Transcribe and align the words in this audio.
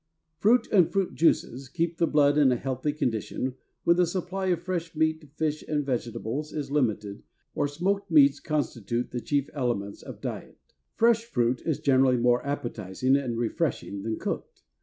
Fruit 0.39 0.67
and 0.71 0.91
fruit 0.91 1.13
juices 1.13 1.69
keep 1.69 1.99
the 1.99 2.07
blood 2.07 2.35
in 2.35 2.51
a 2.51 2.55
healthy 2.55 2.91
condition 2.91 3.53
when 3.83 3.97
the 3.97 4.07
supply 4.07 4.47
of 4.47 4.63
fresh 4.63 4.95
meat, 4.95 5.23
fish, 5.35 5.61
and 5.67 5.85
vegetables 5.85 6.51
is 6.51 6.71
limited 6.71 7.17
and 7.17 7.19
salt 7.19 7.23
or 7.53 7.67
smoked 7.67 8.09
meats 8.09 8.39
constitute 8.39 9.11
the 9.11 9.21
chief 9.21 9.47
elements 9.53 10.01
of 10.01 10.19
diet. 10.19 10.57
Fresh 10.95 11.25
fruit 11.25 11.61
is 11.67 11.79
generally 11.79 12.17
more 12.17 12.43
appetizing 12.43 13.15
and 13.15 13.37
refreshing 13.37 14.01
than 14.01 14.17
cooked. 14.17 14.63